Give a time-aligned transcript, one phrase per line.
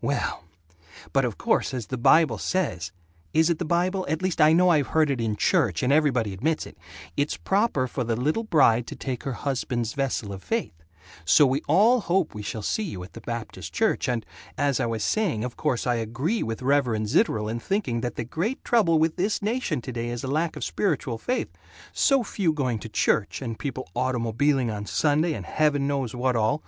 [0.00, 0.42] "Well
[1.12, 2.90] But of course as the Bible says,
[3.32, 5.92] is it the Bible, at least I know I have heard it in church and
[5.92, 6.76] everybody admits it,
[7.16, 10.74] it's proper for the little bride to take her husband's vessel of faith,
[11.24, 14.26] so we all hope we shall see you at the Baptist Church and
[14.58, 18.24] As I was saying, of course I agree with Reverend Zitterel in thinking that the
[18.24, 21.52] great trouble with this nation today is lack of spiritual faith
[21.92, 26.64] so few going to church, and people automobiling on Sunday and heaven knows what all.